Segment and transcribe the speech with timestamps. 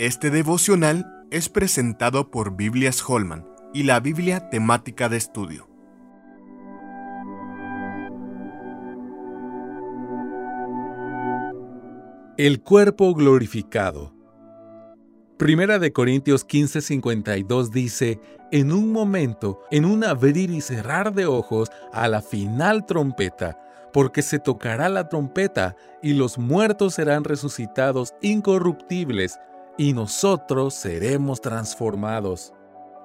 [0.00, 5.68] Este devocional es presentado por Biblias Holman y la Biblia temática de estudio.
[12.38, 14.14] El cuerpo glorificado.
[15.36, 21.68] Primera de Corintios 15:52 dice, en un momento, en un abrir y cerrar de ojos,
[21.92, 23.58] a la final trompeta,
[23.92, 29.38] porque se tocará la trompeta y los muertos serán resucitados incorruptibles
[29.80, 32.52] y nosotros seremos transformados.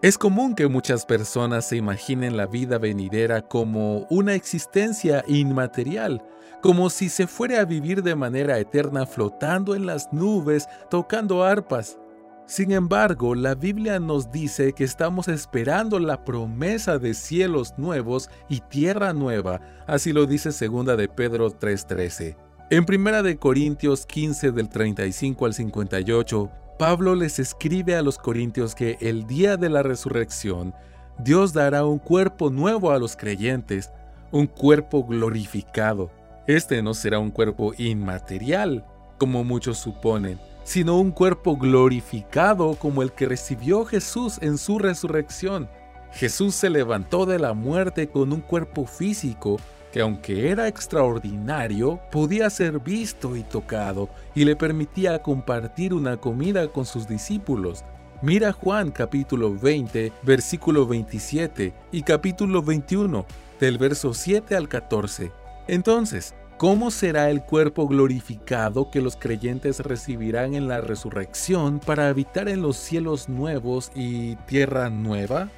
[0.00, 6.24] Es común que muchas personas se imaginen la vida venidera como una existencia inmaterial,
[6.62, 11.98] como si se fuera a vivir de manera eterna flotando en las nubes, tocando arpas.
[12.46, 18.60] Sin embargo, la Biblia nos dice que estamos esperando la promesa de cielos nuevos y
[18.60, 22.34] tierra nueva, así lo dice segunda de Pedro 3:13.
[22.70, 28.74] En primera de Corintios 15 del 35 al 58, Pablo les escribe a los corintios
[28.74, 30.74] que el día de la resurrección
[31.18, 33.90] Dios dará un cuerpo nuevo a los creyentes,
[34.30, 36.10] un cuerpo glorificado.
[36.46, 38.84] Este no será un cuerpo inmaterial,
[39.18, 45.68] como muchos suponen, sino un cuerpo glorificado como el que recibió Jesús en su resurrección.
[46.12, 49.58] Jesús se levantó de la muerte con un cuerpo físico
[49.92, 56.66] que aunque era extraordinario, podía ser visto y tocado y le permitía compartir una comida
[56.68, 57.84] con sus discípulos.
[58.22, 63.26] Mira Juan capítulo 20, versículo 27 y capítulo 21,
[63.60, 65.30] del verso 7 al 14.
[65.68, 72.48] Entonces, ¿Cómo será el cuerpo glorificado que los creyentes recibirán en la resurrección para habitar
[72.48, 75.48] en los cielos nuevos y tierra nueva?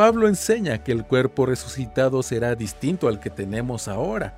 [0.00, 4.34] Pablo enseña que el cuerpo resucitado será distinto al que tenemos ahora,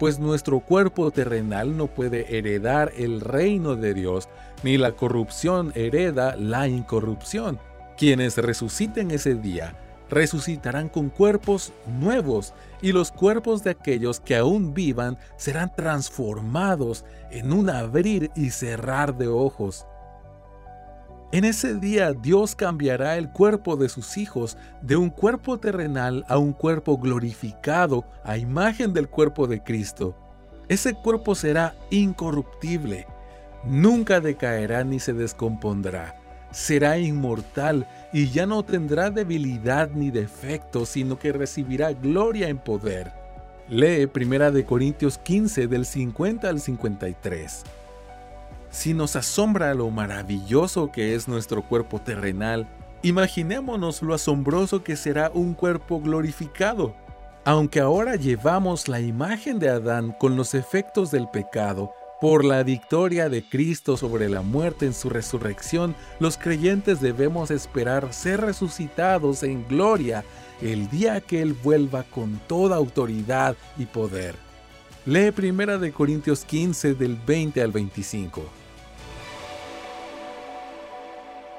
[0.00, 4.28] pues nuestro cuerpo terrenal no puede heredar el reino de Dios,
[4.64, 7.60] ni la corrupción hereda la incorrupción.
[7.96, 9.76] Quienes resuciten ese día
[10.10, 17.52] resucitarán con cuerpos nuevos y los cuerpos de aquellos que aún vivan serán transformados en
[17.52, 19.86] un abrir y cerrar de ojos.
[21.32, 26.38] En ese día Dios cambiará el cuerpo de sus hijos de un cuerpo terrenal a
[26.38, 30.14] un cuerpo glorificado a imagen del cuerpo de Cristo.
[30.68, 33.06] Ese cuerpo será incorruptible,
[33.64, 36.16] nunca decaerá ni se descompondrá
[36.56, 43.12] será inmortal y ya no tendrá debilidad ni defecto, sino que recibirá gloria en poder.
[43.68, 47.64] Lee 1 Corintios 15 del 50 al 53.
[48.76, 52.68] Si nos asombra lo maravilloso que es nuestro cuerpo terrenal,
[53.00, 56.94] imaginémonos lo asombroso que será un cuerpo glorificado.
[57.46, 63.30] Aunque ahora llevamos la imagen de Adán con los efectos del pecado, por la victoria
[63.30, 69.66] de Cristo sobre la muerte en su resurrección, los creyentes debemos esperar ser resucitados en
[69.66, 70.22] gloria
[70.60, 74.34] el día que Él vuelva con toda autoridad y poder.
[75.06, 78.65] Lee 1 de Corintios 15 del 20 al 25.